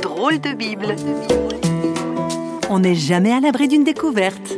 Drôle 0.00 0.40
de 0.40 0.54
Bible. 0.54 0.96
On 2.70 2.78
n'est 2.78 2.94
jamais 2.94 3.32
à 3.32 3.40
l'abri 3.40 3.68
d'une 3.68 3.84
découverte. 3.84 4.56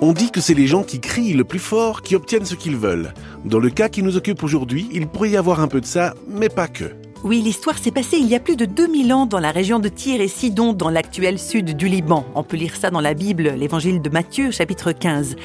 On 0.00 0.12
dit 0.12 0.30
que 0.30 0.40
c'est 0.40 0.54
les 0.54 0.66
gens 0.66 0.82
qui 0.82 1.00
crient 1.00 1.34
le 1.34 1.44
plus 1.44 1.58
fort 1.58 2.02
qui 2.02 2.16
obtiennent 2.16 2.44
ce 2.44 2.56
qu'ils 2.56 2.76
veulent. 2.76 3.14
Dans 3.44 3.60
le 3.60 3.70
cas 3.70 3.88
qui 3.88 4.02
nous 4.02 4.16
occupe 4.16 4.42
aujourd'hui, 4.42 4.88
il 4.92 5.06
pourrait 5.06 5.30
y 5.30 5.36
avoir 5.36 5.60
un 5.60 5.68
peu 5.68 5.80
de 5.80 5.86
ça, 5.86 6.14
mais 6.28 6.48
pas 6.48 6.68
que. 6.68 7.01
Oui, 7.24 7.40
l'histoire 7.40 7.78
s'est 7.78 7.92
passée 7.92 8.16
il 8.18 8.26
y 8.26 8.34
a 8.34 8.40
plus 8.40 8.56
de 8.56 8.64
2000 8.64 9.12
ans 9.12 9.26
dans 9.26 9.38
la 9.38 9.52
région 9.52 9.78
de 9.78 9.88
Tyr 9.88 10.20
et 10.20 10.26
Sidon, 10.26 10.72
dans 10.72 10.90
l'actuel 10.90 11.38
sud 11.38 11.76
du 11.76 11.86
Liban. 11.86 12.26
On 12.34 12.42
peut 12.42 12.56
lire 12.56 12.74
ça 12.74 12.90
dans 12.90 13.00
la 13.00 13.14
Bible, 13.14 13.54
l'évangile 13.56 14.02
de 14.02 14.10
Matthieu, 14.10 14.50
chapitre 14.50 14.90
15. 14.90 15.36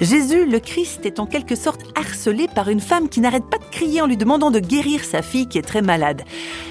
Jésus, 0.00 0.46
le 0.46 0.58
Christ, 0.60 1.04
est 1.04 1.20
en 1.20 1.26
quelque 1.26 1.54
sorte 1.54 1.82
harcelé 1.94 2.48
par 2.54 2.70
une 2.70 2.80
femme 2.80 3.10
qui 3.10 3.20
n'arrête 3.20 3.44
pas 3.44 3.58
de 3.58 3.70
crier 3.70 4.00
en 4.00 4.06
lui 4.06 4.16
demandant 4.16 4.50
de 4.50 4.60
guérir 4.60 5.04
sa 5.04 5.20
fille 5.20 5.46
qui 5.46 5.58
est 5.58 5.62
très 5.62 5.82
malade. 5.82 6.22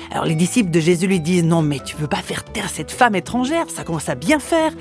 Alors 0.09 0.25
les 0.25 0.33
disciples 0.33 0.71
de 0.71 0.79
Jésus 0.79 1.05
lui 1.05 1.19
disent 1.19 1.43
Non, 1.43 1.61
mais 1.61 1.77
tu 1.85 1.95
veux 1.97 2.07
pas 2.07 2.23
faire 2.23 2.43
taire 2.43 2.69
cette 2.69 2.91
femme 2.91 3.13
étrangère, 3.13 3.69
ça 3.69 3.83
commence 3.83 4.09
à 4.09 4.15
bien 4.15 4.39
faire. 4.39 4.71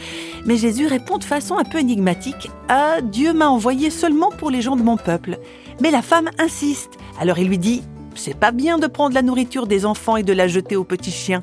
Mais 0.46 0.56
Jésus 0.56 0.86
répond 0.86 1.18
de 1.18 1.24
façon 1.24 1.58
un 1.58 1.64
peu 1.64 1.78
énigmatique 1.78 2.48
Ah, 2.70 3.02
Dieu 3.02 3.34
m'a 3.34 3.48
envoyé 3.48 3.90
seulement 3.90 4.30
pour 4.30 4.50
les 4.50 4.62
gens 4.62 4.76
de 4.76 4.82
mon 4.82 4.96
peuple. 4.96 5.38
Mais 5.82 5.90
la 5.90 6.00
femme 6.00 6.30
insiste. 6.38 6.92
Alors 7.20 7.38
il 7.38 7.48
lui 7.48 7.58
dit 7.58 7.82
c'est 8.16 8.38
pas 8.38 8.52
bien 8.52 8.78
de 8.78 8.86
prendre 8.86 9.14
la 9.14 9.22
nourriture 9.22 9.66
des 9.66 9.86
enfants 9.86 10.16
et 10.16 10.22
de 10.22 10.32
la 10.32 10.48
jeter 10.48 10.76
aux 10.76 10.84
petits 10.84 11.10
chiens. 11.10 11.42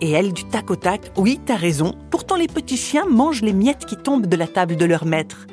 Et 0.00 0.10
elle, 0.10 0.32
du 0.32 0.44
tac 0.44 0.70
au 0.70 0.76
tac, 0.76 1.12
oui, 1.16 1.40
t'as 1.44 1.56
raison. 1.56 1.94
Pourtant, 2.10 2.36
les 2.36 2.46
petits 2.46 2.76
chiens 2.76 3.06
mangent 3.08 3.42
les 3.42 3.52
miettes 3.52 3.86
qui 3.86 3.96
tombent 3.96 4.26
de 4.26 4.36
la 4.36 4.46
table 4.46 4.76
de 4.76 4.84
leur 4.84 5.04
maître. 5.04 5.46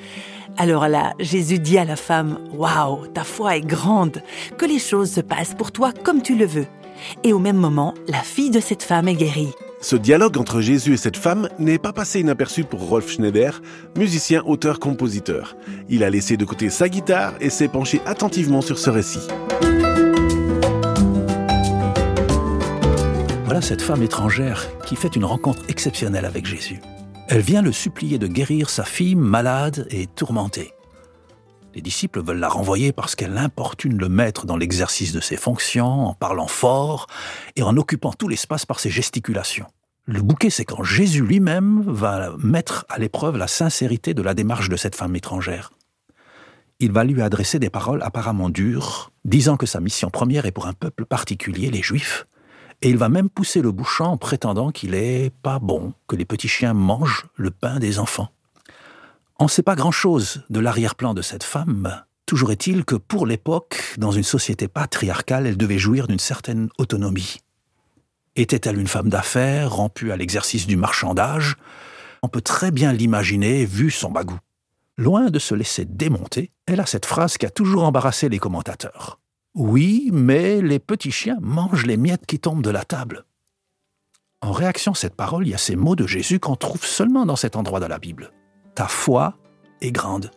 Alors 0.58 0.88
là, 0.88 1.14
Jésus 1.20 1.60
dit 1.60 1.78
à 1.78 1.86
la 1.86 1.96
femme, 1.96 2.40
Waouh, 2.54 3.08
ta 3.08 3.24
foi 3.24 3.58
est 3.58 3.62
grande, 3.62 4.22
que 4.58 4.66
les 4.66 4.80
choses 4.80 5.12
se 5.12 5.22
passent 5.22 5.56
pour 5.56 5.72
toi 5.72 5.92
comme 6.04 6.22
tu 6.22 6.36
le 6.36 6.46
veux. 6.46 6.68
Et 7.24 7.34
au 7.34 7.40
même 7.40 7.58
moment, 7.58 7.94
la 8.08 8.22
fille 8.22 8.52
de 8.52 8.60
cette 8.60 8.84
femme 8.84 9.08
est 9.08 9.16
guérie. 9.16 9.54
Ce 9.82 9.96
dialogue 9.96 10.38
entre 10.38 10.62
Jésus 10.62 10.94
et 10.94 10.98
cette 10.98 11.18
femme 11.18 11.50
n'est 11.60 11.78
pas 11.78 11.94
passé 11.94 12.22
inaperçu 12.22 12.64
pour 12.64 12.88
Rolf 12.88 13.12
Schneider, 13.12 13.62
musicien, 13.96 14.42
auteur, 14.46 14.80
compositeur. 14.80 15.56
Il 15.90 16.04
a 16.04 16.10
laissé 16.10 16.38
de 16.38 16.46
côté 16.46 16.70
sa 16.70 16.90
guitare 16.90 17.34
et 17.40 17.50
s'est 17.50 17.68
penché 17.68 18.02
attentivement 18.06 18.62
sur 18.62 18.80
ce 18.80 18.90
récit. 18.90 19.28
Cette 23.62 23.82
femme 23.82 24.04
étrangère 24.04 24.68
qui 24.86 24.96
fait 24.96 25.16
une 25.16 25.24
rencontre 25.24 25.64
exceptionnelle 25.70 26.26
avec 26.26 26.46
Jésus. 26.46 26.82
Elle 27.30 27.42
vient 27.42 27.62
le 27.62 27.72
supplier 27.72 28.20
de 28.20 28.28
guérir 28.28 28.70
sa 28.70 28.84
fille 28.84 29.16
malade 29.16 29.88
et 29.90 30.08
tourmentée. 30.08 30.74
Les 31.74 31.82
disciples 31.82 32.22
veulent 32.22 32.40
la 32.40 32.50
renvoyer 32.50 32.92
parce 32.92 33.16
qu'elle 33.16 33.38
importune 33.38 33.98
le 33.98 34.10
maître 34.10 34.46
dans 34.46 34.58
l'exercice 34.58 35.14
de 35.14 35.22
ses 35.22 35.38
fonctions, 35.38 36.06
en 36.06 36.14
parlant 36.14 36.48
fort 36.48 37.08
et 37.56 37.64
en 37.64 37.78
occupant 37.78 38.14
tout 38.14 38.28
l'espace 38.28 38.66
par 38.66 38.80
ses 38.80 38.90
gesticulations. 38.90 39.68
Le 40.06 40.22
bouquet, 40.22 40.50
c'est 40.50 40.66
quand 40.66 40.84
Jésus 40.84 41.22
lui-même 41.22 41.82
va 41.88 42.36
mettre 42.38 42.86
à 42.90 43.00
l'épreuve 43.00 43.38
la 43.38 43.48
sincérité 43.48 44.14
de 44.14 44.22
la 44.22 44.34
démarche 44.34 44.70
de 44.70 44.76
cette 44.76 44.96
femme 44.96 45.16
étrangère. 45.16 45.72
Il 46.80 46.92
va 46.92 47.04
lui 47.04 47.22
adresser 47.22 47.58
des 47.58 47.70
paroles 47.70 48.04
apparemment 48.04 48.50
dures, 48.50 49.12
disant 49.24 49.58
que 49.58 49.66
sa 49.66 49.80
mission 49.80 50.10
première 50.10 50.46
est 50.46 50.52
pour 50.52 50.68
un 50.68 50.74
peuple 50.74 51.06
particulier, 51.06 51.72
les 51.72 51.82
Juifs, 51.82 52.28
et 52.82 52.90
il 52.90 52.98
va 52.98 53.10
même 53.10 53.30
pousser 53.30 53.62
le 53.62 53.72
bouchon 53.72 54.06
en 54.06 54.18
prétendant 54.18 54.72
qu'il 54.72 54.94
est 54.94 55.32
pas 55.42 55.60
bon 55.60 55.94
que 56.08 56.16
les 56.16 56.26
petits 56.26 56.48
chiens 56.48 56.74
mangent 56.74 57.28
le 57.36 57.52
pain 57.52 57.80
des 57.80 58.00
enfants. 58.00 58.30
On 59.40 59.46
ne 59.46 59.50
sait 59.50 59.64
pas 59.64 59.76
grand-chose 59.76 60.44
de 60.50 60.60
l'arrière-plan 60.60 61.14
de 61.14 61.22
cette 61.22 61.44
femme. 61.44 62.04
Toujours 62.26 62.52
est-il 62.52 62.86
que 62.86 62.96
pour 62.96 63.28
l'époque, 63.28 63.96
dans 63.98 64.12
une 64.12 64.24
société 64.24 64.68
patriarcale, 64.68 65.46
elle 65.46 65.58
devait 65.58 65.78
jouir 65.78 66.08
d'une 66.08 66.20
certaine 66.20 66.70
autonomie. 66.78 67.42
Était-elle 68.36 68.80
une 68.80 68.88
femme 68.88 69.10
d'affaires, 69.10 69.72
rompue 69.72 70.12
à 70.12 70.18
l'exercice 70.18 70.68
du 70.68 70.78
marchandage? 70.78 71.56
On 72.22 72.28
peut 72.28 72.42
très 72.42 72.72
bien 72.72 72.92
l'imaginer, 72.92 73.66
vu 73.66 73.92
son 73.92 74.12
bagou. 74.12 74.38
Loin 74.98 75.30
de 75.30 75.40
se 75.40 75.54
laisser 75.54 75.86
démonter, 75.86 76.52
elle 76.66 76.80
a 76.80 76.86
cette 76.86 77.06
phrase 77.06 77.38
qui 77.38 77.46
a 77.46 77.50
toujours 77.50 77.84
embarrassé 77.84 78.30
les 78.30 78.40
commentateurs. 78.40 79.20
Oui, 79.56 80.10
mais 80.12 80.62
les 80.62 80.80
petits 80.80 81.12
chiens 81.12 81.38
mangent 81.40 81.86
les 81.86 81.96
miettes 81.96 82.26
qui 82.26 82.40
tombent 82.40 82.62
de 82.62 82.70
la 82.70 82.84
table. 82.84 83.24
En 84.42 84.52
réaction 84.52 84.92
à 84.92 84.96
cette 84.96 85.16
parole, 85.16 85.48
il 85.48 85.52
y 85.52 85.54
a 85.54 85.58
ces 85.58 85.78
mots 85.78 85.96
de 85.96 86.06
Jésus 86.06 86.40
qu'on 86.40 86.58
trouve 86.58 86.84
seulement 86.84 87.26
dans 87.26 87.38
cet 87.38 87.56
endroit 87.56 87.80
de 87.80 87.86
la 87.86 87.98
Bible. 87.98 88.34
Ta 88.76 88.90
foi 88.90 89.38
est 89.80 89.94
grande. 89.94 90.30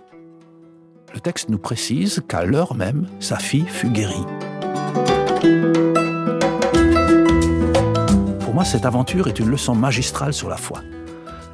Le 1.13 1.19
texte 1.19 1.49
nous 1.49 1.59
précise 1.59 2.23
qu'à 2.29 2.45
l'heure 2.45 2.77
même, 2.77 3.09
sa 3.19 3.39
fille 3.39 3.67
fut 3.67 3.91
guérie. 3.91 4.25
Pour 8.39 8.55
moi, 8.55 8.65
cette 8.65 8.87
aventure 8.87 9.27
est 9.27 9.41
une 9.41 9.51
leçon 9.51 9.75
magistrale 9.75 10.33
sur 10.33 10.49
la 10.49 10.57
foi. 10.57 10.81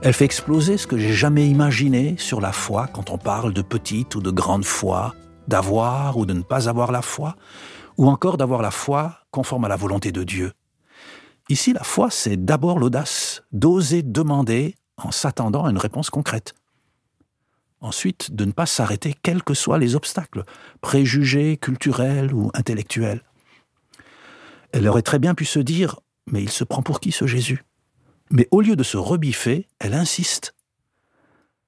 Elle 0.03 0.13
fait 0.13 0.27
exploser 0.27 0.77
ce 0.77 0.87
que 0.87 0.99
j'ai 0.99 1.15
jamais 1.15 1.49
imaginé 1.49 2.17
sur 2.19 2.43
la 2.43 2.53
foi 2.53 2.89
quand 2.89 3.09
on 3.09 3.17
parle 3.17 3.55
de 3.55 3.63
petite 3.63 4.17
ou 4.17 4.21
de 4.21 4.31
grande 4.31 4.67
foi, 4.67 5.15
d'avoir 5.49 6.17
ou 6.17 6.27
de 6.27 6.33
ne 6.33 6.43
pas 6.43 6.69
avoir 6.69 6.93
la 6.93 7.03
foi, 7.03 7.37
ou 7.97 8.09
encore 8.09 8.37
d'avoir 8.37 8.63
la 8.63 8.71
foi 8.71 9.21
conforme 9.31 9.65
à 9.65 9.69
la 9.69 9.77
volonté 9.77 10.13
de 10.13 10.25
Dieu. 10.25 10.53
Ici, 11.49 11.73
la 11.73 11.85
foi, 11.85 12.11
c'est 12.11 12.43
d'abord 12.43 12.79
l'audace 12.79 13.43
d'oser 13.53 14.03
demander 14.03 14.77
en 14.97 15.11
s'attendant 15.11 15.65
à 15.65 15.71
une 15.71 15.79
réponse 15.79 16.11
concrète. 16.11 16.55
Ensuite, 17.81 18.35
de 18.35 18.47
ne 18.47 18.53
pas 18.53 18.67
s'arrêter 18.67 19.15
quels 19.23 19.43
que 19.43 19.53
soient 19.53 19.79
les 19.79 19.95
obstacles, 19.95 20.45
préjugés, 20.81 21.59
culturels 21.59 22.33
ou 22.33 22.51
intellectuels. 22.55 23.23
Elle 24.73 24.89
aurait 24.89 25.03
très 25.03 25.19
bien 25.19 25.35
pu 25.35 25.45
se 25.45 25.59
dire 25.59 26.01
Mais 26.27 26.43
il 26.43 26.51
se 26.51 26.65
prend 26.65 26.83
pour 26.83 26.99
qui 26.99 27.13
ce 27.13 27.27
Jésus? 27.27 27.63
Mais 28.31 28.49
au 28.51 28.63
lieu 28.63 28.75
de 28.75 28.83
se 28.83 28.97
rebiffer, 28.97 29.69
elle 29.79 29.93
insiste. 29.93 30.55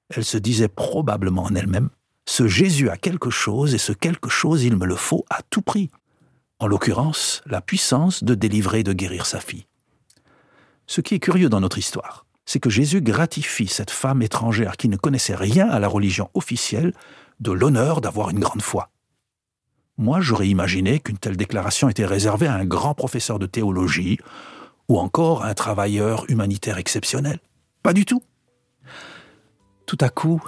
Elle 0.09 0.25
se 0.25 0.37
disait 0.37 0.69
probablement 0.69 1.43
en 1.43 1.53
elle-même 1.53 1.89
ce 2.27 2.45
Jésus 2.45 2.89
a 2.89 2.97
quelque 2.97 3.29
chose 3.29 3.73
et 3.73 3.77
ce 3.77 3.93
quelque 3.93 4.29
chose 4.29 4.63
il 4.63 4.75
me 4.75 4.85
le 4.85 4.95
faut 4.95 5.25
à 5.29 5.41
tout 5.49 5.61
prix. 5.61 5.89
En 6.59 6.67
l'occurrence, 6.67 7.41
la 7.45 7.61
puissance 7.61 8.23
de 8.23 8.35
délivrer 8.35 8.81
et 8.81 8.83
de 8.83 8.93
guérir 8.93 9.25
sa 9.25 9.39
fille. 9.39 9.65
Ce 10.87 11.01
qui 11.01 11.15
est 11.15 11.19
curieux 11.19 11.49
dans 11.49 11.61
notre 11.61 11.77
histoire, 11.77 12.25
c'est 12.45 12.59
que 12.59 12.69
Jésus 12.69 13.01
gratifie 13.01 13.67
cette 13.67 13.91
femme 13.91 14.21
étrangère 14.21 14.75
qui 14.75 14.89
ne 14.89 14.97
connaissait 14.97 15.35
rien 15.35 15.69
à 15.69 15.79
la 15.79 15.87
religion 15.87 16.29
officielle 16.33 16.93
de 17.39 17.51
l'honneur 17.51 18.01
d'avoir 18.01 18.29
une 18.29 18.39
grande 18.39 18.61
foi. 18.61 18.89
Moi, 19.97 20.19
j'aurais 20.19 20.49
imaginé 20.49 20.99
qu'une 20.99 21.17
telle 21.17 21.37
déclaration 21.37 21.87
était 21.87 22.05
réservée 22.05 22.47
à 22.47 22.55
un 22.55 22.65
grand 22.65 22.93
professeur 22.93 23.39
de 23.39 23.45
théologie 23.45 24.19
ou 24.89 24.99
encore 24.99 25.43
à 25.43 25.47
un 25.47 25.53
travailleur 25.53 26.29
humanitaire 26.29 26.77
exceptionnel. 26.77 27.39
Pas 27.83 27.93
du 27.93 28.05
tout. 28.05 28.21
Tout 29.97 30.05
à 30.05 30.09
coup, 30.09 30.41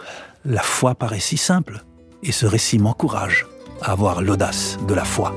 la 0.46 0.62
foi 0.62 0.94
paraît 0.94 1.20
si 1.20 1.38
simple, 1.38 1.84
et 2.22 2.32
ce 2.32 2.46
récit 2.46 2.78
m'encourage 2.78 3.48
à 3.82 3.94
avoir 3.94 4.22
l'audace 4.22 4.78
de 4.88 4.94
la 4.94 5.06
foi. 5.06 5.34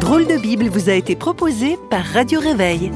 Drôle 0.00 0.26
de 0.26 0.36
Bible 0.36 0.68
vous 0.68 0.88
a 0.88 0.92
été 0.92 1.16
proposé 1.16 1.78
par 1.90 2.04
Radio 2.04 2.38
Réveil. 2.38 2.92